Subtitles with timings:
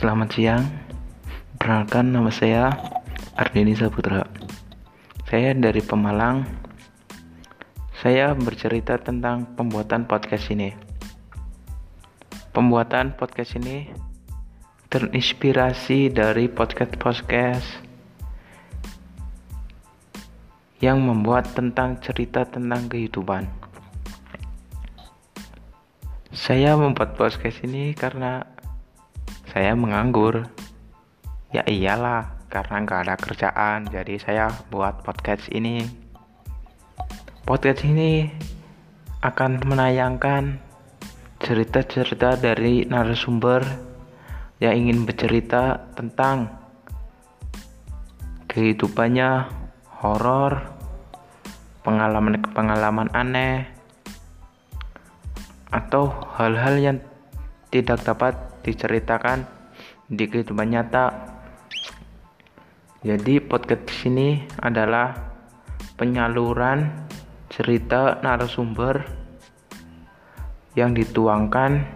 [0.00, 0.64] Selamat siang.
[1.60, 2.72] Perkenalkan nama saya
[3.36, 4.24] Ardini Saputra.
[5.28, 6.48] Saya dari Pemalang.
[8.00, 10.72] Saya bercerita tentang pembuatan podcast ini.
[12.56, 13.92] Pembuatan podcast ini
[14.88, 17.84] terinspirasi dari podcast-podcast
[20.80, 23.44] yang membuat tentang cerita tentang kehidupan.
[26.32, 28.59] Saya membuat podcast ini karena
[29.50, 30.46] saya menganggur.
[31.50, 35.82] Ya iyalah, karena nggak ada kerjaan, jadi saya buat podcast ini.
[37.42, 38.30] Podcast ini
[39.26, 40.62] akan menayangkan
[41.42, 43.66] cerita-cerita dari narasumber
[44.62, 46.54] yang ingin bercerita tentang
[48.46, 49.50] kehidupannya
[49.98, 50.62] horor,
[51.82, 53.66] pengalaman-pengalaman aneh,
[55.74, 56.98] atau hal-hal yang
[57.70, 58.34] tidak dapat
[58.66, 59.46] diceritakan
[60.10, 61.38] di kehidupan nyata.
[63.00, 65.14] Jadi podcast ini adalah
[65.96, 67.08] penyaluran
[67.48, 69.06] cerita narasumber
[70.74, 71.86] yang dituangkan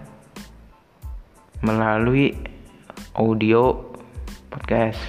[1.60, 2.34] melalui
[3.18, 3.94] audio
[4.50, 5.00] podcast.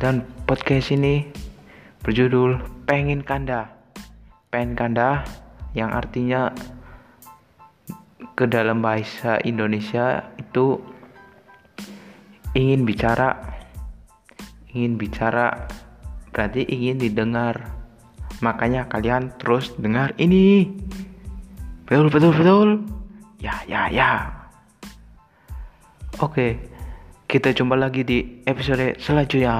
[0.00, 1.28] Dan podcast ini
[2.02, 3.70] berjudul Pengen Kanda.
[4.50, 5.22] Pengen Kanda
[5.76, 6.50] yang artinya
[8.40, 10.80] ke dalam bahasa Indonesia itu
[12.56, 13.36] ingin bicara
[14.72, 15.68] ingin bicara
[16.32, 17.76] berarti ingin didengar.
[18.40, 20.72] Makanya kalian terus dengar ini.
[21.84, 22.68] Betul betul betul.
[23.44, 24.32] Ya ya ya.
[26.24, 26.56] Oke
[27.28, 29.54] kita jumpa lagi di episode selanjutnya